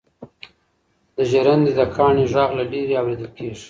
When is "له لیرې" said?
2.59-2.95